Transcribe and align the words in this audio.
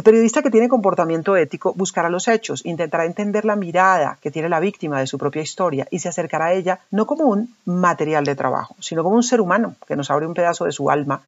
El 0.00 0.04
periodista 0.04 0.40
que 0.40 0.50
tiene 0.50 0.70
comportamiento 0.70 1.36
ético 1.36 1.74
buscará 1.74 2.08
los 2.08 2.26
hechos, 2.26 2.64
intentará 2.64 3.04
entender 3.04 3.44
la 3.44 3.54
mirada 3.54 4.16
que 4.22 4.30
tiene 4.30 4.48
la 4.48 4.58
víctima 4.58 4.98
de 4.98 5.06
su 5.06 5.18
propia 5.18 5.42
historia 5.42 5.86
y 5.90 5.98
se 5.98 6.08
acercará 6.08 6.46
a 6.46 6.52
ella 6.54 6.80
no 6.90 7.04
como 7.04 7.24
un 7.24 7.54
material 7.66 8.24
de 8.24 8.34
trabajo, 8.34 8.74
sino 8.78 9.02
como 9.02 9.16
un 9.16 9.22
ser 9.22 9.42
humano 9.42 9.74
que 9.86 9.96
nos 9.96 10.10
abre 10.10 10.26
un 10.26 10.32
pedazo 10.32 10.64
de 10.64 10.72
su 10.72 10.88
alma. 10.88 11.20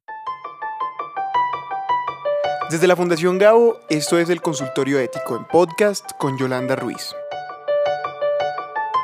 Desde 2.71 2.87
la 2.87 2.95
Fundación 2.95 3.37
Gabo, 3.37 3.77
esto 3.91 4.17
es 4.17 4.31
el 4.31 4.41
Consultorio 4.41 4.97
Ético 4.97 5.35
en 5.35 5.45
podcast 5.45 6.09
con 6.17 6.39
Yolanda 6.39 6.75
Ruiz. 6.75 7.13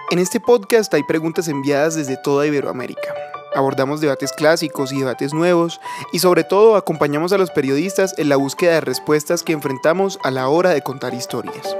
En 0.09 0.17
este 0.17 0.39
podcast 0.39 0.91
hay 0.95 1.03
preguntas 1.03 1.47
enviadas 1.47 1.93
desde 1.93 2.17
toda 2.17 2.47
Iberoamérica 2.47 3.28
abordamos 3.55 4.01
debates 4.01 4.31
clásicos 4.31 4.91
y 4.91 4.99
debates 4.99 5.33
nuevos 5.33 5.79
y 6.11 6.19
sobre 6.19 6.43
todo 6.43 6.75
acompañamos 6.75 7.33
a 7.33 7.37
los 7.37 7.51
periodistas 7.51 8.13
en 8.17 8.29
la 8.29 8.35
búsqueda 8.35 8.73
de 8.73 8.81
respuestas 8.81 9.43
que 9.43 9.53
enfrentamos 9.53 10.19
a 10.23 10.31
la 10.31 10.47
hora 10.49 10.69
de 10.71 10.81
contar 10.81 11.13
historias. 11.13 11.75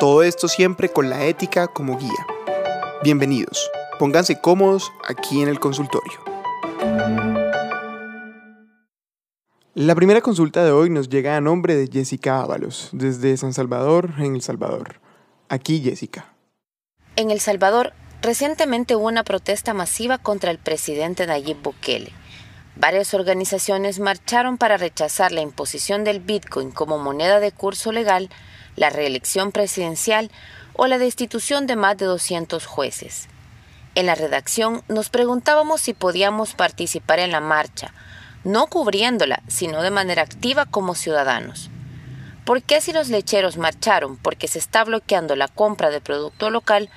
Todo 0.00 0.22
esto 0.22 0.48
siempre 0.48 0.88
con 0.88 1.10
la 1.10 1.24
ética 1.24 1.68
como 1.68 1.98
guía. 1.98 2.26
Bienvenidos, 3.02 3.70
pónganse 3.98 4.40
cómodos 4.40 4.92
aquí 5.08 5.42
en 5.42 5.48
el 5.48 5.60
consultorio. 5.60 6.18
La 9.74 9.94
primera 9.94 10.22
consulta 10.22 10.64
de 10.64 10.70
hoy 10.70 10.88
nos 10.88 11.10
llega 11.10 11.36
a 11.36 11.40
nombre 11.42 11.76
de 11.76 11.88
Jessica 11.92 12.40
Ábalos, 12.40 12.88
desde 12.92 13.36
San 13.36 13.52
Salvador, 13.52 14.10
en 14.16 14.34
El 14.34 14.40
Salvador. 14.40 15.00
Aquí 15.50 15.82
Jessica. 15.82 16.32
En 17.14 17.30
El 17.30 17.40
Salvador 17.40 17.92
Recientemente 18.22 18.96
hubo 18.96 19.06
una 19.06 19.24
protesta 19.24 19.74
masiva 19.74 20.18
contra 20.18 20.50
el 20.50 20.58
presidente 20.58 21.26
Nayib 21.26 21.62
Bukele. 21.62 22.12
Varias 22.74 23.14
organizaciones 23.14 24.00
marcharon 24.00 24.58
para 24.58 24.76
rechazar 24.76 25.32
la 25.32 25.40
imposición 25.40 26.04
del 26.04 26.20
Bitcoin 26.20 26.70
como 26.70 26.98
moneda 26.98 27.40
de 27.40 27.52
curso 27.52 27.92
legal, 27.92 28.28
la 28.74 28.90
reelección 28.90 29.52
presidencial 29.52 30.30
o 30.74 30.86
la 30.86 30.98
destitución 30.98 31.66
de 31.66 31.76
más 31.76 31.96
de 31.96 32.06
200 32.06 32.66
jueces. 32.66 33.28
En 33.94 34.04
la 34.06 34.14
redacción 34.14 34.82
nos 34.88 35.08
preguntábamos 35.08 35.80
si 35.80 35.94
podíamos 35.94 36.54
participar 36.54 37.18
en 37.18 37.32
la 37.32 37.40
marcha, 37.40 37.94
no 38.44 38.66
cubriéndola, 38.66 39.42
sino 39.48 39.82
de 39.82 39.90
manera 39.90 40.22
activa 40.22 40.66
como 40.66 40.94
ciudadanos. 40.94 41.70
¿Por 42.44 42.62
qué 42.62 42.80
si 42.80 42.92
los 42.92 43.08
lecheros 43.08 43.56
marcharon 43.56 44.18
porque 44.18 44.48
se 44.48 44.58
está 44.58 44.84
bloqueando 44.84 45.34
la 45.34 45.48
compra 45.48 45.90
de 45.90 46.02
producto 46.02 46.50
local, 46.50 46.90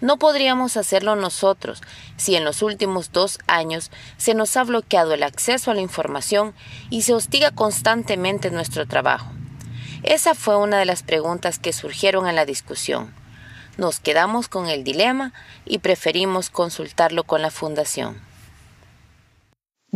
no 0.00 0.18
podríamos 0.18 0.76
hacerlo 0.76 1.16
nosotros 1.16 1.82
si 2.16 2.36
en 2.36 2.44
los 2.44 2.62
últimos 2.62 3.12
dos 3.12 3.38
años 3.46 3.90
se 4.16 4.34
nos 4.34 4.56
ha 4.56 4.64
bloqueado 4.64 5.14
el 5.14 5.22
acceso 5.22 5.70
a 5.70 5.74
la 5.74 5.80
información 5.80 6.54
y 6.90 7.02
se 7.02 7.14
hostiga 7.14 7.50
constantemente 7.50 8.50
nuestro 8.50 8.86
trabajo. 8.86 9.30
Esa 10.02 10.34
fue 10.34 10.56
una 10.56 10.78
de 10.78 10.84
las 10.84 11.02
preguntas 11.02 11.58
que 11.58 11.72
surgieron 11.72 12.28
en 12.28 12.36
la 12.36 12.44
discusión. 12.44 13.14
Nos 13.76 14.00
quedamos 14.00 14.48
con 14.48 14.68
el 14.68 14.84
dilema 14.84 15.32
y 15.64 15.78
preferimos 15.78 16.50
consultarlo 16.50 17.24
con 17.24 17.42
la 17.42 17.50
Fundación. 17.50 18.20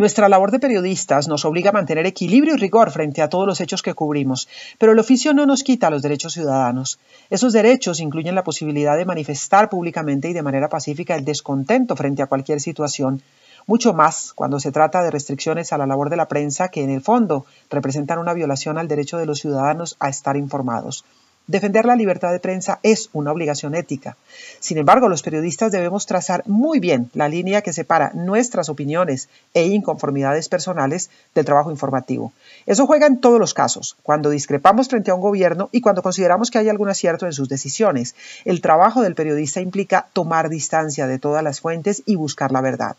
Nuestra 0.00 0.30
labor 0.30 0.50
de 0.50 0.58
periodistas 0.58 1.28
nos 1.28 1.44
obliga 1.44 1.68
a 1.68 1.74
mantener 1.74 2.06
equilibrio 2.06 2.54
y 2.54 2.56
rigor 2.56 2.90
frente 2.90 3.20
a 3.20 3.28
todos 3.28 3.46
los 3.46 3.60
hechos 3.60 3.82
que 3.82 3.92
cubrimos, 3.92 4.48
pero 4.78 4.92
el 4.92 4.98
oficio 4.98 5.34
no 5.34 5.44
nos 5.44 5.62
quita 5.62 5.90
los 5.90 6.00
derechos 6.00 6.32
ciudadanos. 6.32 6.98
Esos 7.28 7.52
derechos 7.52 8.00
incluyen 8.00 8.34
la 8.34 8.42
posibilidad 8.42 8.96
de 8.96 9.04
manifestar 9.04 9.68
públicamente 9.68 10.30
y 10.30 10.32
de 10.32 10.42
manera 10.42 10.70
pacífica 10.70 11.16
el 11.16 11.26
descontento 11.26 11.96
frente 11.96 12.22
a 12.22 12.28
cualquier 12.28 12.62
situación, 12.62 13.20
mucho 13.66 13.92
más 13.92 14.32
cuando 14.32 14.58
se 14.58 14.72
trata 14.72 15.02
de 15.02 15.10
restricciones 15.10 15.70
a 15.74 15.76
la 15.76 15.86
labor 15.86 16.08
de 16.08 16.16
la 16.16 16.28
prensa 16.28 16.70
que 16.70 16.82
en 16.82 16.88
el 16.88 17.02
fondo 17.02 17.44
representan 17.68 18.18
una 18.18 18.32
violación 18.32 18.78
al 18.78 18.88
derecho 18.88 19.18
de 19.18 19.26
los 19.26 19.40
ciudadanos 19.40 19.96
a 20.00 20.08
estar 20.08 20.34
informados. 20.38 21.04
Defender 21.50 21.84
la 21.84 21.96
libertad 21.96 22.30
de 22.30 22.38
prensa 22.38 22.78
es 22.84 23.10
una 23.12 23.32
obligación 23.32 23.74
ética. 23.74 24.16
Sin 24.60 24.78
embargo, 24.78 25.08
los 25.08 25.24
periodistas 25.24 25.72
debemos 25.72 26.06
trazar 26.06 26.44
muy 26.46 26.78
bien 26.78 27.10
la 27.12 27.28
línea 27.28 27.60
que 27.60 27.72
separa 27.72 28.12
nuestras 28.14 28.68
opiniones 28.68 29.28
e 29.52 29.66
inconformidades 29.66 30.48
personales 30.48 31.10
del 31.34 31.44
trabajo 31.44 31.72
informativo. 31.72 32.32
Eso 32.66 32.86
juega 32.86 33.08
en 33.08 33.20
todos 33.20 33.40
los 33.40 33.52
casos, 33.52 33.96
cuando 34.04 34.30
discrepamos 34.30 34.86
frente 34.86 35.10
a 35.10 35.16
un 35.16 35.20
gobierno 35.20 35.68
y 35.72 35.80
cuando 35.80 36.02
consideramos 36.02 36.52
que 36.52 36.58
hay 36.58 36.68
algún 36.68 36.88
acierto 36.88 37.26
en 37.26 37.32
sus 37.32 37.48
decisiones. 37.48 38.14
El 38.44 38.60
trabajo 38.60 39.02
del 39.02 39.16
periodista 39.16 39.60
implica 39.60 40.06
tomar 40.12 40.50
distancia 40.50 41.08
de 41.08 41.18
todas 41.18 41.42
las 41.42 41.60
fuentes 41.60 42.04
y 42.06 42.14
buscar 42.14 42.52
la 42.52 42.60
verdad. 42.60 42.94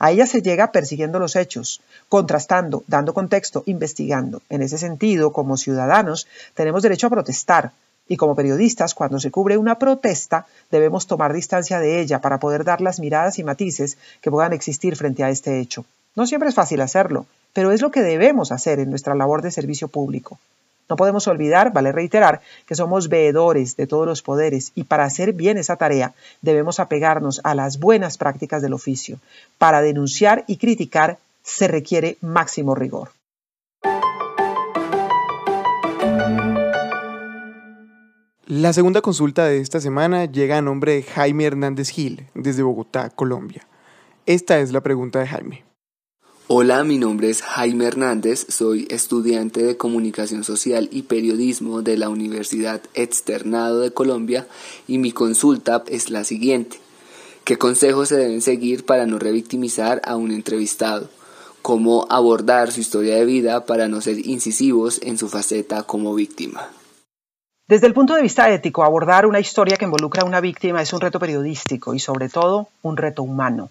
A 0.00 0.10
ella 0.10 0.26
se 0.26 0.42
llega 0.42 0.72
persiguiendo 0.72 1.20
los 1.20 1.36
hechos, 1.36 1.80
contrastando, 2.08 2.82
dando 2.88 3.14
contexto, 3.14 3.62
investigando. 3.66 4.42
En 4.50 4.60
ese 4.60 4.76
sentido, 4.76 5.32
como 5.32 5.56
ciudadanos, 5.56 6.26
tenemos 6.54 6.82
derecho 6.82 7.06
a 7.06 7.10
protestar, 7.10 7.70
y 8.08 8.16
como 8.16 8.34
periodistas, 8.34 8.94
cuando 8.94 9.18
se 9.20 9.30
cubre 9.30 9.56
una 9.56 9.78
protesta, 9.78 10.46
debemos 10.70 11.06
tomar 11.06 11.32
distancia 11.32 11.80
de 11.80 12.00
ella 12.00 12.20
para 12.20 12.38
poder 12.38 12.64
dar 12.64 12.80
las 12.80 13.00
miradas 13.00 13.38
y 13.38 13.44
matices 13.44 13.96
que 14.20 14.30
puedan 14.30 14.52
existir 14.52 14.96
frente 14.96 15.24
a 15.24 15.30
este 15.30 15.60
hecho. 15.60 15.84
No 16.14 16.26
siempre 16.26 16.48
es 16.48 16.54
fácil 16.54 16.80
hacerlo, 16.80 17.26
pero 17.52 17.72
es 17.72 17.80
lo 17.80 17.90
que 17.90 18.02
debemos 18.02 18.52
hacer 18.52 18.80
en 18.80 18.90
nuestra 18.90 19.14
labor 19.14 19.42
de 19.42 19.50
servicio 19.50 19.88
público. 19.88 20.38
No 20.88 20.96
podemos 20.96 21.26
olvidar, 21.26 21.72
vale 21.72 21.90
reiterar, 21.90 22.42
que 22.66 22.74
somos 22.74 23.08
veedores 23.08 23.76
de 23.76 23.86
todos 23.86 24.06
los 24.06 24.20
poderes 24.20 24.72
y 24.74 24.84
para 24.84 25.04
hacer 25.04 25.32
bien 25.32 25.56
esa 25.56 25.76
tarea 25.76 26.12
debemos 26.42 26.80
apegarnos 26.80 27.40
a 27.44 27.54
las 27.54 27.78
buenas 27.78 28.18
prácticas 28.18 28.60
del 28.60 28.74
oficio. 28.74 29.18
Para 29.56 29.80
denunciar 29.80 30.44
y 30.46 30.58
criticar 30.58 31.18
se 31.42 31.68
requiere 31.68 32.18
máximo 32.20 32.74
rigor. 32.74 33.10
La 38.46 38.72
segunda 38.72 39.02
consulta 39.02 39.46
de 39.46 39.58
esta 39.58 39.80
semana 39.80 40.24
llega 40.24 40.58
a 40.58 40.62
nombre 40.62 40.94
de 40.94 41.04
Jaime 41.04 41.44
Hernández 41.44 41.90
Gil, 41.90 42.26
desde 42.34 42.64
Bogotá, 42.64 43.08
Colombia. 43.10 43.68
Esta 44.26 44.58
es 44.58 44.72
la 44.72 44.80
pregunta 44.80 45.20
de 45.20 45.28
Jaime. 45.28 45.64
Hola, 46.48 46.82
mi 46.82 46.98
nombre 46.98 47.30
es 47.30 47.40
Jaime 47.40 47.84
Hernández, 47.84 48.44
soy 48.48 48.88
estudiante 48.90 49.62
de 49.62 49.76
Comunicación 49.76 50.42
Social 50.42 50.88
y 50.90 51.02
Periodismo 51.02 51.82
de 51.82 51.96
la 51.96 52.08
Universidad 52.08 52.82
Externado 52.94 53.78
de 53.78 53.92
Colombia 53.92 54.48
y 54.88 54.98
mi 54.98 55.12
consulta 55.12 55.84
es 55.86 56.10
la 56.10 56.24
siguiente. 56.24 56.80
¿Qué 57.44 57.58
consejos 57.58 58.08
se 58.08 58.16
deben 58.16 58.42
seguir 58.42 58.84
para 58.84 59.06
no 59.06 59.20
revictimizar 59.20 60.02
a 60.04 60.16
un 60.16 60.32
entrevistado? 60.32 61.08
¿Cómo 61.62 62.08
abordar 62.10 62.72
su 62.72 62.80
historia 62.80 63.14
de 63.14 63.24
vida 63.24 63.66
para 63.66 63.86
no 63.86 64.00
ser 64.00 64.26
incisivos 64.26 64.98
en 65.04 65.16
su 65.16 65.28
faceta 65.28 65.84
como 65.84 66.12
víctima? 66.16 66.70
Desde 67.72 67.86
el 67.86 67.94
punto 67.94 68.14
de 68.14 68.20
vista 68.20 68.50
ético, 68.50 68.84
abordar 68.84 69.24
una 69.24 69.40
historia 69.40 69.78
que 69.78 69.86
involucra 69.86 70.20
a 70.20 70.26
una 70.26 70.42
víctima 70.42 70.82
es 70.82 70.92
un 70.92 71.00
reto 71.00 71.18
periodístico 71.18 71.94
y 71.94 71.98
sobre 71.98 72.28
todo 72.28 72.68
un 72.82 72.98
reto 72.98 73.22
humano. 73.22 73.70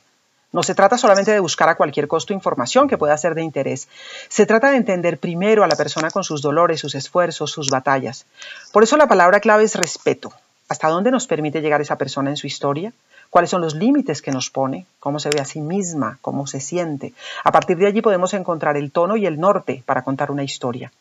No 0.52 0.64
se 0.64 0.74
trata 0.74 0.98
solamente 0.98 1.30
de 1.30 1.40
buscar 1.40 1.70
a 1.70 1.76
cualquier 1.76 2.08
costo 2.08 2.34
información 2.34 2.88
que 2.88 2.98
pueda 2.98 3.16
ser 3.16 3.36
de 3.36 3.44
interés. 3.44 3.88
Se 4.28 4.48
trata 4.48 4.72
de 4.72 4.78
entender 4.78 5.20
primero 5.20 5.64
a 5.64 5.68
la 5.68 5.76
persona 5.76 6.10
con 6.10 6.24
sus 6.24 6.42
dolores, 6.42 6.80
sus 6.80 6.96
esfuerzos, 6.96 7.52
sus 7.52 7.70
batallas. 7.70 8.26
Por 8.72 8.82
eso 8.82 8.98
la 8.98 9.08
palabra 9.08 9.40
clave 9.40 9.66
es 9.66 9.76
respeto. 9.76 10.34
¿Hasta 10.68 10.88
dónde 10.88 11.12
nos 11.12 11.28
permite 11.28 11.62
llegar 11.62 11.80
esa 11.80 12.00
persona 12.00 12.32
en 12.32 12.38
su 12.38 12.48
historia? 12.48 12.94
Cuáles 13.32 13.50
son 13.50 13.62
los 13.62 13.74
límites 13.74 14.22
que 14.22 14.30
nos 14.30 14.52
pone, 14.52 14.86
cómo 15.00 15.18
se 15.18 15.30
ve 15.30 15.40
a 15.40 15.46
sí 15.46 15.62
misma, 15.62 16.20
cómo 16.22 16.46
se 16.46 16.60
siente. 16.60 17.14
A 17.44 17.52
partir 17.52 17.78
de 17.78 17.88
allí 17.88 18.02
podemos 18.02 18.36
encontrar 18.36 18.78
el 18.78 18.92
tono 18.92 19.16
y 19.16 19.26
el 19.26 19.40
norte 19.40 19.82
para 19.88 20.04
contar 20.04 20.30
una 20.30 20.44
historia. 20.44 20.92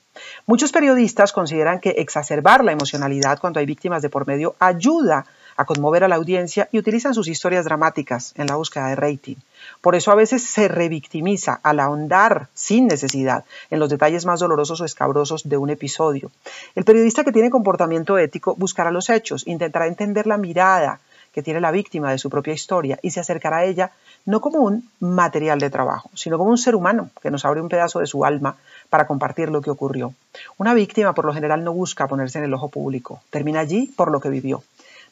Muchos 0.47 0.73
periodistas 0.73 1.33
consideran 1.33 1.81
que 1.81 1.91
exacerbar 1.91 2.65
la 2.65 2.73
emocionalidad 2.73 3.41
cuando 3.41 3.59
hay 3.59 3.67
víctimas 3.67 4.01
de 4.01 4.11
por 4.11 4.27
medio 4.27 4.55
ayuda 4.61 5.27
a 5.57 5.65
conmover 5.65 6.05
a 6.05 6.09
la 6.09 6.17
audiencia 6.17 6.69
y 6.73 6.79
utilizan 6.79 7.15
sus 7.15 7.29
historias 7.29 7.65
dramáticas 7.65 8.33
en 8.37 8.47
la 8.47 8.55
búsqueda 8.55 8.89
de 8.89 8.97
rating. 8.97 9.37
Por 9.81 9.95
eso 9.95 10.11
a 10.11 10.15
veces 10.15 10.43
se 10.45 10.69
revictimiza 10.69 11.59
al 11.63 11.81
ahondar 11.81 12.49
sin 12.55 12.87
necesidad 12.87 13.45
en 13.71 13.81
los 13.81 13.91
detalles 13.91 14.25
más 14.25 14.41
dolorosos 14.41 14.81
o 14.81 14.85
escabrosos 14.85 15.49
de 15.49 15.57
un 15.57 15.69
episodio. 15.69 16.31
El 16.75 16.85
periodista 16.85 17.25
que 17.25 17.33
tiene 17.33 17.51
comportamiento 17.51 18.17
ético 18.19 18.55
buscará 18.57 18.91
los 18.91 19.11
hechos, 19.11 19.47
intentará 19.47 19.87
entender 19.87 20.27
la 20.27 20.39
mirada, 20.39 21.01
que 21.33 21.43
tiene 21.43 21.61
la 21.61 21.71
víctima 21.71 22.11
de 22.11 22.19
su 22.19 22.31
propia 22.31 22.55
historia 22.55 22.99
y 23.03 23.11
se 23.11 23.21
acercará 23.21 23.59
a 23.59 23.65
ella 23.65 23.93
no 24.27 24.41
como 24.41 24.61
un 24.61 24.89
material 25.01 25.59
de 25.59 25.71
trabajo, 25.71 26.11
sino 26.15 26.39
como 26.39 26.51
un 26.51 26.59
ser 26.59 26.75
humano 26.75 27.11
que 27.23 27.31
nos 27.31 27.45
abre 27.45 27.61
un 27.61 27.69
pedazo 27.69 28.01
de 28.01 28.07
su 28.07 28.25
alma 28.25 28.57
para 28.89 29.07
compartir 29.07 29.51
lo 29.51 29.63
que 29.63 29.71
ocurrió. 29.71 30.15
Una 30.59 30.75
víctima 30.75 31.15
por 31.15 31.25
lo 31.25 31.33
general 31.33 31.65
no 31.65 31.73
busca 31.73 32.09
ponerse 32.09 32.39
en 32.39 32.45
el 32.45 32.55
ojo 32.55 32.69
público, 32.69 33.23
termina 33.31 33.61
allí 33.61 33.93
por 33.97 34.11
lo 34.11 34.21
que 34.21 34.29
vivió. 34.29 34.63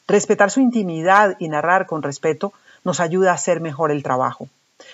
Respetar 0.07 0.51
su 0.51 0.59
intimidad 0.59 1.35
y 1.39 1.49
narrar 1.49 1.85
con 1.85 2.03
respeto 2.03 2.53
nos 2.83 2.99
ayuda 2.99 3.31
a 3.31 3.35
hacer 3.35 3.61
mejor 3.61 3.91
el 3.91 4.03
trabajo. 4.03 4.47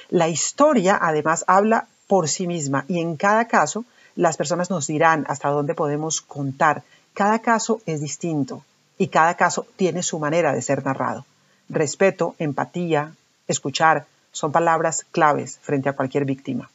La 0.09 0.29
historia 0.29 0.97
además 1.01 1.43
habla 1.47 1.87
por 2.07 2.27
sí 2.27 2.47
misma 2.47 2.85
y 2.87 2.99
en 2.99 3.15
cada 3.15 3.47
caso 3.47 3.85
las 4.15 4.37
personas 4.37 4.69
nos 4.69 4.87
dirán 4.87 5.25
hasta 5.27 5.49
dónde 5.49 5.75
podemos 5.75 6.21
contar. 6.21 6.83
Cada 7.13 7.39
caso 7.39 7.81
es 7.85 8.01
distinto, 8.01 8.63
y 8.97 9.07
cada 9.07 9.35
caso 9.35 9.65
tiene 9.75 10.03
su 10.03 10.19
manera 10.19 10.53
de 10.53 10.61
ser 10.61 10.85
narrado. 10.85 11.25
Respeto, 11.69 12.35
empatía, 12.39 13.13
escuchar 13.47 14.05
son 14.31 14.51
palabras 14.51 15.05
claves 15.11 15.59
frente 15.61 15.89
a 15.89 15.93
cualquier 15.93 16.25
víctima. 16.25 16.69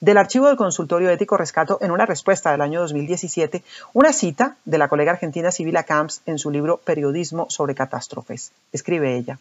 Del 0.00 0.18
archivo 0.18 0.48
del 0.48 0.56
consultorio 0.56 1.10
ético 1.10 1.36
rescato 1.36 1.78
en 1.80 1.92
una 1.92 2.06
respuesta 2.06 2.50
del 2.50 2.60
año 2.60 2.80
2017 2.80 3.62
una 3.92 4.12
cita 4.12 4.56
de 4.64 4.78
la 4.78 4.88
colega 4.88 5.12
argentina 5.12 5.52
Sibila 5.52 5.84
Camps 5.84 6.22
en 6.26 6.38
su 6.38 6.50
libro 6.50 6.78
Periodismo 6.78 7.46
sobre 7.48 7.76
catástrofes. 7.76 8.50
Escribe 8.72 9.16
ella. 9.16 9.38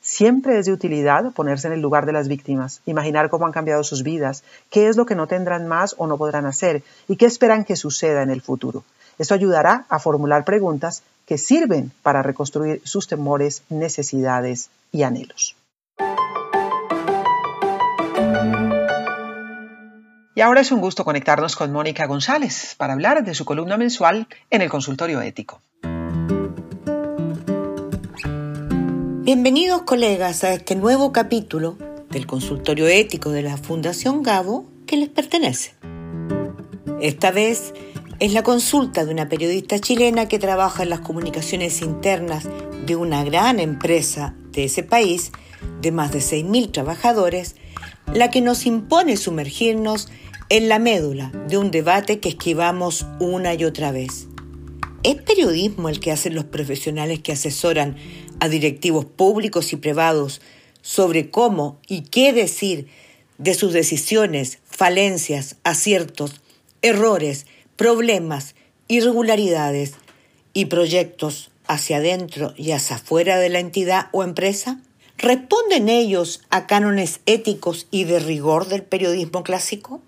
Siempre 0.00 0.56
es 0.56 0.66
de 0.66 0.72
utilidad 0.72 1.32
ponerse 1.32 1.66
en 1.66 1.72
el 1.72 1.80
lugar 1.80 2.06
de 2.06 2.12
las 2.12 2.28
víctimas, 2.28 2.80
imaginar 2.86 3.28
cómo 3.28 3.46
han 3.46 3.52
cambiado 3.52 3.82
sus 3.82 4.04
vidas, 4.04 4.44
qué 4.70 4.86
es 4.86 4.96
lo 4.96 5.04
que 5.04 5.16
no 5.16 5.26
tendrán 5.26 5.66
más 5.66 5.96
o 5.98 6.06
no 6.06 6.16
podrán 6.16 6.46
hacer 6.46 6.84
y 7.08 7.16
qué 7.16 7.26
esperan 7.26 7.64
que 7.64 7.74
suceda 7.74 8.22
en 8.22 8.30
el 8.30 8.40
futuro. 8.40 8.84
Esto 9.18 9.34
ayudará 9.34 9.84
a 9.88 9.98
formular 9.98 10.44
preguntas 10.44 11.02
que 11.28 11.36
sirven 11.36 11.92
para 12.02 12.22
reconstruir 12.22 12.80
sus 12.84 13.06
temores, 13.06 13.62
necesidades 13.68 14.70
y 14.90 15.02
anhelos. 15.02 15.56
Y 20.34 20.40
ahora 20.40 20.62
es 20.62 20.72
un 20.72 20.80
gusto 20.80 21.04
conectarnos 21.04 21.54
con 21.54 21.70
Mónica 21.70 22.06
González 22.06 22.74
para 22.78 22.94
hablar 22.94 23.24
de 23.24 23.34
su 23.34 23.44
columna 23.44 23.76
mensual 23.76 24.26
en 24.48 24.62
el 24.62 24.70
consultorio 24.70 25.20
ético. 25.20 25.60
Bienvenidos 29.22 29.82
colegas 29.82 30.44
a 30.44 30.54
este 30.54 30.76
nuevo 30.76 31.12
capítulo 31.12 31.76
del 32.08 32.26
consultorio 32.26 32.88
ético 32.88 33.32
de 33.32 33.42
la 33.42 33.58
Fundación 33.58 34.22
Gabo 34.22 34.64
que 34.86 34.96
les 34.96 35.10
pertenece. 35.10 35.74
Esta 37.02 37.30
vez 37.32 37.74
es 38.20 38.32
la 38.32 38.42
consulta 38.42 39.04
de 39.04 39.12
una 39.12 39.28
periodista 39.28 39.78
chilena 39.78 40.26
que 40.26 40.40
trabaja 40.40 40.82
en 40.82 40.90
las 40.90 41.00
comunicaciones 41.00 41.82
internas 41.82 42.48
de 42.84 42.96
una 42.96 43.22
gran 43.22 43.60
empresa 43.60 44.34
de 44.50 44.64
ese 44.64 44.82
país, 44.82 45.30
de 45.80 45.92
más 45.92 46.12
de 46.12 46.18
6.000 46.18 46.72
trabajadores, 46.72 47.54
la 48.12 48.30
que 48.30 48.40
nos 48.40 48.66
impone 48.66 49.16
sumergirnos 49.16 50.08
en 50.48 50.68
la 50.68 50.80
médula 50.80 51.30
de 51.46 51.58
un 51.58 51.70
debate 51.70 52.18
que 52.18 52.30
esquivamos 52.30 53.06
una 53.20 53.54
y 53.54 53.64
otra 53.64 53.92
vez. 53.92 54.26
¿Es 55.04 55.14
periodismo 55.16 55.88
el 55.88 56.00
que 56.00 56.10
hacen 56.10 56.34
los 56.34 56.44
profesionales 56.44 57.20
que 57.20 57.32
asesoran 57.32 57.96
a 58.40 58.48
directivos 58.48 59.04
públicos 59.04 59.72
y 59.72 59.76
privados 59.76 60.40
sobre 60.82 61.30
cómo 61.30 61.78
y 61.86 62.02
qué 62.02 62.32
decir 62.32 62.88
de 63.36 63.54
sus 63.54 63.72
decisiones, 63.72 64.58
falencias, 64.64 65.56
aciertos, 65.62 66.40
errores, 66.82 67.46
problemas, 67.78 68.56
irregularidades 68.88 69.94
y 70.52 70.66
proyectos 70.66 71.50
hacia 71.68 71.98
adentro 71.98 72.52
y 72.56 72.72
hacia 72.72 72.96
afuera 72.96 73.38
de 73.38 73.48
la 73.48 73.60
entidad 73.60 74.08
o 74.12 74.24
empresa? 74.24 74.80
¿Responden 75.16 75.88
ellos 75.88 76.42
a 76.50 76.66
cánones 76.66 77.20
éticos 77.24 77.86
y 77.90 78.04
de 78.04 78.18
rigor 78.18 78.66
del 78.66 78.82
periodismo 78.82 79.44
clásico? 79.44 80.02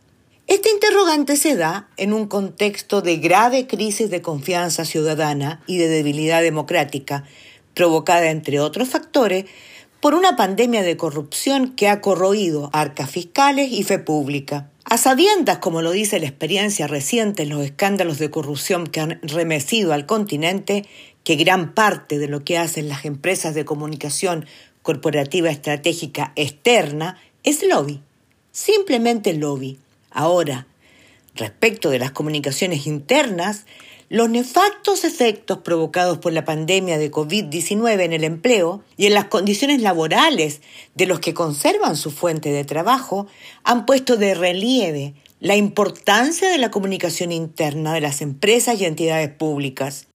Este 0.48 0.68
interrogante 0.70 1.36
se 1.36 1.54
da 1.54 1.88
en 1.96 2.12
un 2.12 2.26
contexto 2.26 3.02
de 3.02 3.18
grave 3.18 3.68
crisis 3.68 4.10
de 4.10 4.20
confianza 4.20 4.84
ciudadana 4.84 5.62
y 5.68 5.78
de 5.78 5.88
debilidad 5.88 6.42
democrática, 6.42 7.24
provocada, 7.74 8.30
entre 8.30 8.58
otros 8.58 8.88
factores, 8.88 9.44
por 10.00 10.14
una 10.14 10.34
pandemia 10.34 10.82
de 10.82 10.96
corrupción 10.96 11.74
que 11.74 11.88
ha 11.88 12.00
corroído 12.00 12.70
arcas 12.72 13.10
fiscales 13.10 13.70
y 13.70 13.82
fe 13.82 13.98
pública. 13.98 14.70
A 14.84 14.96
sabiendas, 14.96 15.58
como 15.58 15.82
lo 15.82 15.92
dice 15.92 16.18
la 16.18 16.26
experiencia 16.26 16.86
reciente 16.86 17.42
en 17.42 17.50
los 17.50 17.62
escándalos 17.62 18.18
de 18.18 18.30
corrupción 18.30 18.86
que 18.86 19.00
han 19.00 19.20
remecido 19.22 19.92
al 19.92 20.06
continente, 20.06 20.86
que 21.22 21.36
gran 21.36 21.74
parte 21.74 22.18
de 22.18 22.28
lo 22.28 22.44
que 22.44 22.58
hacen 22.58 22.88
las 22.88 23.04
empresas 23.04 23.54
de 23.54 23.64
comunicación 23.64 24.46
corporativa 24.82 25.50
estratégica 25.50 26.32
externa 26.34 27.20
es 27.44 27.62
lobby, 27.62 28.00
simplemente 28.52 29.34
lobby. 29.34 29.78
Ahora, 30.10 30.66
respecto 31.34 31.90
de 31.90 31.98
las 31.98 32.10
comunicaciones 32.10 32.86
internas, 32.86 33.66
los 34.10 34.28
nefastos 34.28 35.04
efectos 35.04 35.58
provocados 35.58 36.18
por 36.18 36.32
la 36.32 36.44
pandemia 36.44 36.98
de 36.98 37.12
COVID-19 37.12 38.00
en 38.00 38.12
el 38.12 38.24
empleo 38.24 38.82
y 38.96 39.06
en 39.06 39.14
las 39.14 39.26
condiciones 39.26 39.82
laborales 39.82 40.62
de 40.96 41.06
los 41.06 41.20
que 41.20 41.32
conservan 41.32 41.94
su 41.96 42.10
fuente 42.10 42.50
de 42.50 42.64
trabajo 42.64 43.28
han 43.62 43.86
puesto 43.86 44.16
de 44.16 44.34
relieve 44.34 45.14
la 45.38 45.54
importancia 45.54 46.50
de 46.50 46.58
la 46.58 46.72
comunicación 46.72 47.30
interna 47.30 47.94
de 47.94 48.00
las 48.00 48.20
empresas 48.20 48.80
y 48.80 48.84
entidades 48.84 49.30
públicas. 49.30 50.08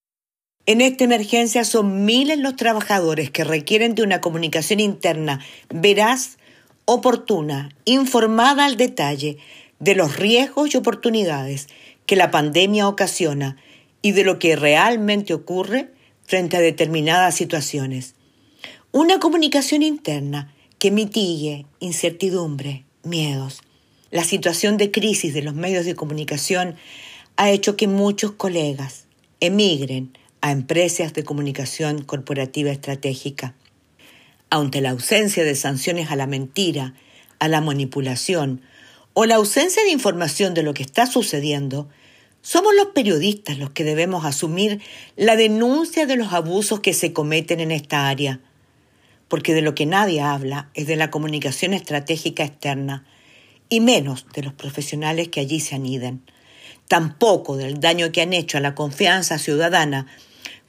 En 0.66 0.82
esta 0.82 1.06
emergencia 1.06 1.64
son 1.64 2.04
miles 2.04 2.38
los 2.38 2.58
trabajadores 2.58 3.32
que 3.32 3.46
requieren 3.46 3.96
de 3.96 4.04
una 4.04 4.20
comunicación 4.20 4.82
interna 4.82 5.40
veraz, 5.70 6.38
oportuna, 6.84 7.70
informada 7.86 8.66
al 8.66 8.76
detalle, 8.76 9.38
de 9.80 9.96
los 9.96 10.18
riesgos 10.18 10.74
y 10.74 10.78
oportunidades 10.78 11.68
que 12.06 12.16
la 12.18 12.30
pandemia 12.30 12.88
ocasiona 12.88 13.58
y 14.06 14.12
de 14.12 14.24
lo 14.24 14.38
que 14.38 14.56
realmente 14.56 15.34
ocurre 15.34 15.90
frente 16.28 16.58
a 16.58 16.60
determinadas 16.60 17.34
situaciones. 17.34 18.14
Una 18.92 19.20
comunicación 19.20 19.82
interna 19.82 20.54
que 20.78 20.92
mitigue 20.92 21.66
incertidumbre, 21.80 22.86
miedos. 23.02 23.64
La 24.12 24.24
situación 24.24 24.78
de 24.78 24.92
crisis 24.92 25.34
de 25.34 25.42
los 25.42 25.56
medios 25.56 25.86
de 25.86 25.96
comunicación 25.96 26.76
ha 27.36 27.50
hecho 27.50 27.76
que 27.76 27.88
muchos 27.88 28.34
colegas 28.34 29.08
emigren 29.40 30.16
a 30.40 30.52
empresas 30.52 31.16
de 31.16 31.24
comunicación 31.24 32.04
corporativa 32.04 32.70
estratégica. 32.70 33.56
Ante 34.52 34.82
la 34.82 34.92
ausencia 34.92 35.44
de 35.44 35.56
sanciones 35.56 36.12
a 36.12 36.16
la 36.16 36.28
mentira, 36.28 36.94
a 37.40 37.48
la 37.48 37.60
manipulación 37.60 38.62
o 39.14 39.26
la 39.26 39.38
ausencia 39.38 39.84
de 39.84 39.90
información 39.90 40.54
de 40.54 40.62
lo 40.62 40.76
que 40.76 40.84
está 40.84 41.08
sucediendo, 41.08 41.90
somos 42.46 42.76
los 42.76 42.90
periodistas 42.90 43.58
los 43.58 43.72
que 43.72 43.84
debemos 43.84 44.24
asumir 44.24 44.80
la 45.16 45.36
denuncia 45.36 46.06
de 46.06 46.16
los 46.16 46.32
abusos 46.32 46.80
que 46.80 46.94
se 46.94 47.12
cometen 47.12 47.60
en 47.60 47.72
esta 47.72 48.08
área, 48.08 48.40
porque 49.28 49.56
de 49.56 49.64
lo 49.64 49.74
que 49.74 49.88
nadie 49.88 50.22
habla 50.22 50.70
es 50.76 50.86
de 50.86 50.96
la 50.96 51.10
comunicación 51.10 51.74
estratégica 51.74 52.44
externa, 52.44 53.04
y 53.68 53.80
menos 53.80 54.28
de 54.36 54.44
los 54.44 54.54
profesionales 54.54 55.30
que 55.30 55.40
allí 55.40 55.60
se 55.60 55.74
aniden, 55.74 56.22
tampoco 56.88 57.58
del 57.58 57.80
daño 57.80 58.12
que 58.12 58.22
han 58.22 58.32
hecho 58.32 58.60
a 58.60 58.62
la 58.62 58.76
confianza 58.76 59.40
ciudadana 59.40 60.06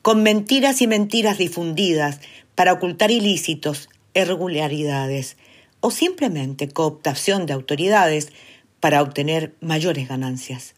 con 0.01 0.23
mentiras 0.23 0.81
y 0.81 0.87
mentiras 0.87 1.37
difundidas 1.37 2.21
para 2.55 2.73
ocultar 2.73 3.11
ilícitos, 3.11 3.91
irregularidades 4.15 5.37
o 5.81 5.91
simplemente 5.91 6.69
cooptación 6.69 7.45
de 7.45 7.53
autoridades 7.53 8.33
para 8.81 9.03
obtener 9.03 9.55
mayores 9.61 10.09
ganancias. 10.09 10.76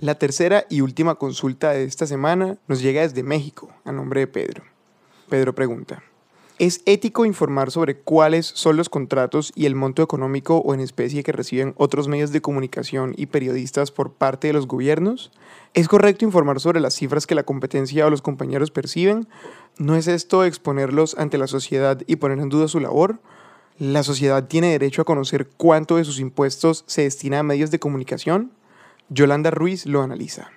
La 0.00 0.14
tercera 0.14 0.64
y 0.70 0.80
última 0.80 1.16
consulta 1.16 1.72
de 1.72 1.84
esta 1.84 2.06
semana 2.06 2.56
nos 2.68 2.80
llega 2.80 3.02
desde 3.02 3.22
México, 3.22 3.68
a 3.84 3.92
nombre 3.92 4.20
de 4.20 4.26
Pedro. 4.28 4.64
Pedro 5.28 5.54
pregunta, 5.54 6.02
¿es 6.58 6.80
ético 6.86 7.26
informar 7.26 7.70
sobre 7.70 7.98
cuáles 7.98 8.46
son 8.46 8.78
los 8.78 8.88
contratos 8.88 9.52
y 9.54 9.66
el 9.66 9.74
monto 9.74 10.02
económico 10.02 10.56
o 10.56 10.72
en 10.72 10.80
especie 10.80 11.22
que 11.22 11.32
reciben 11.32 11.74
otros 11.76 12.08
medios 12.08 12.32
de 12.32 12.40
comunicación 12.40 13.12
y 13.14 13.26
periodistas 13.26 13.90
por 13.90 14.14
parte 14.14 14.46
de 14.46 14.54
los 14.54 14.66
gobiernos? 14.66 15.32
¿Es 15.74 15.86
correcto 15.86 16.24
informar 16.24 16.60
sobre 16.60 16.80
las 16.80 16.94
cifras 16.94 17.26
que 17.26 17.34
la 17.34 17.42
competencia 17.42 18.06
o 18.06 18.10
los 18.10 18.22
compañeros 18.22 18.70
perciben? 18.70 19.28
¿No 19.76 19.96
es 19.96 20.06
esto 20.08 20.44
exponerlos 20.44 21.14
ante 21.18 21.36
la 21.36 21.46
sociedad 21.46 22.00
y 22.06 22.16
poner 22.16 22.38
en 22.38 22.48
duda 22.48 22.68
su 22.68 22.80
labor? 22.80 23.20
¿La 23.78 24.02
sociedad 24.02 24.48
tiene 24.48 24.70
derecho 24.70 25.02
a 25.02 25.04
conocer 25.04 25.46
cuánto 25.58 25.96
de 25.96 26.04
sus 26.04 26.20
impuestos 26.20 26.84
se 26.86 27.02
destina 27.02 27.40
a 27.40 27.42
medios 27.42 27.70
de 27.70 27.80
comunicación? 27.80 28.52
Yolanda 29.12 29.50
Ruiz 29.50 29.86
lo 29.86 30.02
analiza. 30.02 30.52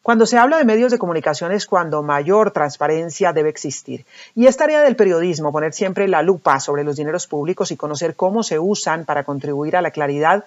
Cuando 0.00 0.26
se 0.26 0.38
habla 0.38 0.58
de 0.58 0.64
medios 0.64 0.92
de 0.92 0.98
comunicación 0.98 1.50
es 1.50 1.66
cuando 1.66 2.04
mayor 2.04 2.52
transparencia 2.52 3.32
debe 3.32 3.48
existir. 3.48 4.06
Y 4.36 4.46
es 4.46 4.56
tarea 4.56 4.82
del 4.82 4.94
periodismo 4.94 5.50
poner 5.50 5.72
siempre 5.72 6.06
la 6.06 6.22
lupa 6.22 6.60
sobre 6.60 6.84
los 6.84 6.96
dineros 6.96 7.26
públicos 7.26 7.72
y 7.72 7.76
conocer 7.76 8.14
cómo 8.14 8.44
se 8.44 8.60
usan 8.60 9.04
para 9.04 9.24
contribuir 9.24 9.76
a 9.76 9.82
la 9.82 9.90
claridad 9.90 10.44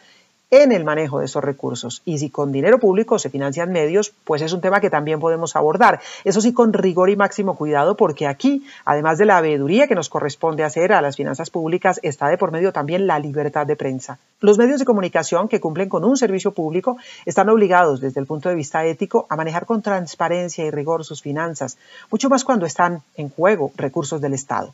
en 0.50 0.72
el 0.72 0.86
manejo 0.86 1.20
de 1.20 1.26
esos 1.26 1.44
recursos. 1.44 2.02
Y 2.06 2.20
si 2.20 2.30
con 2.30 2.52
dinero 2.52 2.80
público 2.80 3.20
se 3.20 3.30
financian 3.30 3.72
medios, 3.72 4.14
pues 4.24 4.42
es 4.42 4.54
un 4.54 4.62
tema 4.62 4.80
que 4.80 4.90
también 4.90 5.20
podemos 5.20 5.56
abordar. 5.56 6.00
Eso 6.24 6.42
sí, 6.42 6.54
con 6.54 6.74
rigor 6.74 7.10
y 7.10 7.16
máximo 7.16 7.56
cuidado, 7.56 7.98
porque 7.98 8.28
aquí, 8.28 8.66
además 8.86 9.18
de 9.18 9.26
la 9.26 9.42
veeduría 9.42 9.88
que 9.88 9.96
nos 9.96 10.10
corresponde 10.10 10.64
hacer 10.64 10.94
a 10.94 11.02
las 11.02 11.18
finanzas 11.18 11.50
públicas, 11.50 12.00
está 12.04 12.30
de 12.30 12.38
por 12.38 12.52
medio 12.52 12.72
también 12.72 13.08
la 13.08 13.20
libertad 13.20 13.68
de 13.68 13.76
prensa. 13.76 14.20
Los 14.40 14.58
medios 14.58 14.80
de 14.80 14.86
comunicación 14.86 15.48
que 15.48 15.60
cumplen 15.60 15.90
con 15.90 16.06
un 16.06 16.16
servicio 16.16 16.52
público 16.52 16.98
están 17.26 17.50
obligados, 17.50 18.00
desde 18.00 18.20
el 18.20 18.26
punto 18.26 18.50
de 18.50 18.56
vista 18.56 18.86
ético, 18.86 19.26
a 19.30 19.36
manejar 19.36 19.66
con 19.66 19.82
transparencia 19.82 20.66
y 20.66 20.72
rigor 20.72 21.04
sus 21.04 21.22
finanzas, 21.22 21.78
mucho 22.12 22.30
más 22.30 22.44
cuando 22.44 22.66
están 22.66 23.02
en 23.16 23.30
juego 23.30 23.72
recursos 23.76 24.22
del 24.22 24.34
Estado. 24.34 24.74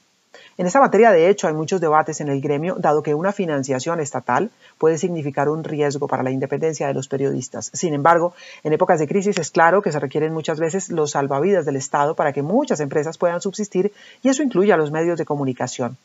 En 0.57 0.67
esta 0.67 0.79
materia, 0.79 1.11
de 1.11 1.29
hecho, 1.29 1.47
hay 1.47 1.53
muchos 1.53 1.81
debates 1.81 2.21
en 2.21 2.29
el 2.29 2.41
gremio, 2.41 2.75
dado 2.77 3.03
que 3.03 3.15
una 3.15 3.31
financiación 3.31 3.99
estatal 3.99 4.51
puede 4.77 4.97
significar 4.97 5.49
un 5.49 5.63
riesgo 5.63 6.07
para 6.07 6.23
la 6.23 6.31
independencia 6.31 6.87
de 6.87 6.93
los 6.93 7.07
periodistas. 7.07 7.71
Sin 7.73 7.93
embargo, 7.93 8.33
en 8.63 8.73
épocas 8.73 8.99
de 8.99 9.07
crisis 9.07 9.37
es 9.37 9.51
claro 9.51 9.81
que 9.81 9.91
se 9.91 9.99
requieren 9.99 10.33
muchas 10.33 10.59
veces 10.59 10.89
los 10.89 11.11
salvavidas 11.11 11.65
del 11.65 11.75
Estado 11.75 12.15
para 12.15 12.33
que 12.33 12.41
muchas 12.41 12.79
empresas 12.79 13.17
puedan 13.17 13.41
subsistir 13.41 13.93
y 14.21 14.29
eso 14.29 14.43
incluye 14.43 14.73
a 14.73 14.77
los 14.77 14.91
medios 14.91 15.17
de 15.17 15.25
comunicación. 15.25 15.97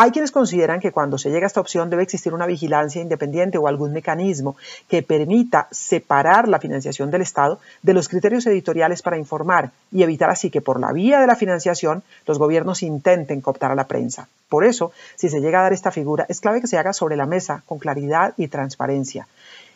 Hay 0.00 0.12
quienes 0.12 0.30
consideran 0.30 0.78
que 0.78 0.92
cuando 0.92 1.18
se 1.18 1.28
llega 1.28 1.46
a 1.46 1.48
esta 1.48 1.60
opción 1.60 1.90
debe 1.90 2.04
existir 2.04 2.32
una 2.32 2.46
vigilancia 2.46 3.02
independiente 3.02 3.58
o 3.58 3.66
algún 3.66 3.92
mecanismo 3.92 4.56
que 4.88 5.02
permita 5.02 5.66
separar 5.72 6.46
la 6.46 6.60
financiación 6.60 7.10
del 7.10 7.22
Estado 7.22 7.58
de 7.82 7.94
los 7.94 8.08
criterios 8.08 8.46
editoriales 8.46 9.02
para 9.02 9.18
informar 9.18 9.72
y 9.90 10.04
evitar 10.04 10.30
así 10.30 10.50
que 10.50 10.60
por 10.60 10.78
la 10.78 10.92
vía 10.92 11.20
de 11.20 11.26
la 11.26 11.34
financiación 11.34 12.04
los 12.26 12.38
gobiernos 12.38 12.84
intenten 12.84 13.40
cooptar 13.40 13.72
a 13.72 13.74
la 13.74 13.88
prensa. 13.88 14.28
Por 14.48 14.64
eso, 14.64 14.92
si 15.16 15.28
se 15.28 15.40
llega 15.40 15.58
a 15.58 15.62
dar 15.64 15.72
esta 15.72 15.90
figura, 15.90 16.26
es 16.28 16.40
clave 16.40 16.60
que 16.60 16.68
se 16.68 16.78
haga 16.78 16.92
sobre 16.92 17.16
la 17.16 17.26
mesa 17.26 17.62
con 17.66 17.80
claridad 17.80 18.34
y 18.36 18.46
transparencia. 18.46 19.26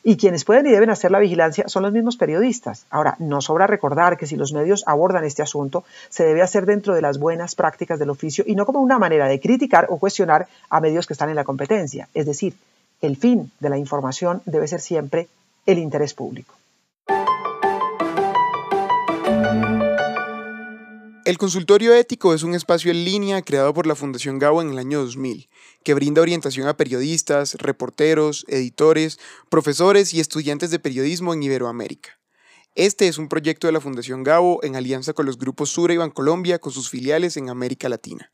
Y 0.04 0.16
quienes 0.16 0.44
pueden 0.44 0.66
y 0.66 0.70
deben 0.70 0.90
hacer 0.90 1.12
la 1.12 1.20
vigilancia 1.20 1.68
son 1.68 1.84
los 1.84 1.92
mismos 1.92 2.16
periodistas. 2.16 2.86
Ahora, 2.90 3.14
no 3.20 3.40
sobra 3.40 3.68
recordar 3.68 4.16
que 4.16 4.26
si 4.26 4.36
los 4.36 4.52
medios 4.52 4.82
abordan 4.86 5.24
este 5.24 5.42
asunto, 5.42 5.84
se 6.08 6.24
debe 6.24 6.42
hacer 6.42 6.66
dentro 6.66 6.94
de 6.94 7.02
las 7.02 7.18
buenas 7.18 7.54
prácticas 7.54 8.00
del 8.00 8.10
oficio 8.10 8.42
y 8.46 8.56
no 8.56 8.66
como 8.66 8.80
una 8.80 8.98
manera 8.98 9.28
de 9.28 9.38
criticar 9.38 9.86
o 9.90 9.98
cuestionar 9.98 10.48
a 10.70 10.80
medios 10.80 11.06
que 11.06 11.12
están 11.12 11.30
en 11.30 11.36
la 11.36 11.44
competencia. 11.44 12.08
Es 12.14 12.26
decir, 12.26 12.54
el 13.00 13.16
fin 13.16 13.52
de 13.60 13.70
la 13.70 13.78
información 13.78 14.42
debe 14.44 14.66
ser 14.66 14.80
siempre 14.80 15.28
el 15.66 15.78
interés 15.78 16.14
público. 16.14 16.54
El 21.32 21.38
consultorio 21.38 21.94
ético 21.94 22.34
es 22.34 22.42
un 22.42 22.54
espacio 22.54 22.90
en 22.90 23.06
línea 23.06 23.40
creado 23.40 23.72
por 23.72 23.86
la 23.86 23.94
Fundación 23.94 24.38
Gabo 24.38 24.60
en 24.60 24.68
el 24.68 24.78
año 24.78 25.00
2000, 25.00 25.48
que 25.82 25.94
brinda 25.94 26.20
orientación 26.20 26.68
a 26.68 26.76
periodistas, 26.76 27.54
reporteros, 27.54 28.44
editores, 28.48 29.18
profesores 29.48 30.12
y 30.12 30.20
estudiantes 30.20 30.70
de 30.70 30.78
periodismo 30.78 31.32
en 31.32 31.42
Iberoamérica. 31.42 32.20
Este 32.74 33.08
es 33.08 33.16
un 33.16 33.30
proyecto 33.30 33.66
de 33.66 33.72
la 33.72 33.80
Fundación 33.80 34.24
Gabo 34.24 34.62
en 34.62 34.76
alianza 34.76 35.14
con 35.14 35.24
los 35.24 35.38
grupos 35.38 35.70
Sura 35.70 35.94
y 35.94 35.96
Bancolombia 35.96 36.58
con 36.58 36.70
sus 36.70 36.90
filiales 36.90 37.38
en 37.38 37.48
América 37.48 37.88
Latina. 37.88 38.30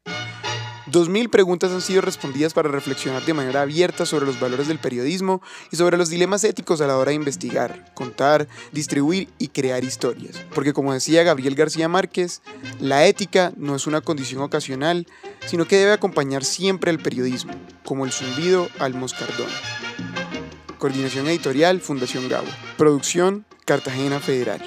2.000 0.90 1.28
preguntas 1.28 1.70
han 1.72 1.82
sido 1.82 2.00
respondidas 2.00 2.54
para 2.54 2.70
reflexionar 2.70 3.22
de 3.24 3.34
manera 3.34 3.62
abierta 3.62 4.06
sobre 4.06 4.24
los 4.24 4.40
valores 4.40 4.68
del 4.68 4.78
periodismo 4.78 5.42
y 5.70 5.76
sobre 5.76 5.98
los 5.98 6.08
dilemas 6.08 6.44
éticos 6.44 6.80
a 6.80 6.86
la 6.86 6.96
hora 6.96 7.10
de 7.10 7.16
investigar, 7.16 7.92
contar, 7.94 8.48
distribuir 8.72 9.28
y 9.38 9.48
crear 9.48 9.84
historias. 9.84 10.42
Porque 10.54 10.72
como 10.72 10.94
decía 10.94 11.24
Gabriel 11.24 11.54
García 11.54 11.88
Márquez, 11.88 12.40
la 12.80 13.06
ética 13.06 13.52
no 13.56 13.76
es 13.76 13.86
una 13.86 14.00
condición 14.00 14.42
ocasional, 14.42 15.06
sino 15.46 15.66
que 15.66 15.76
debe 15.76 15.92
acompañar 15.92 16.44
siempre 16.44 16.90
al 16.90 16.98
periodismo, 16.98 17.52
como 17.84 18.06
el 18.06 18.12
zumbido 18.12 18.68
al 18.78 18.94
moscardón. 18.94 19.48
Coordinación 20.78 21.26
editorial 21.26 21.80
Fundación 21.80 22.28
Gabo. 22.28 22.48
Producción 22.76 23.44
Cartagena 23.66 24.20
Federal. 24.20 24.62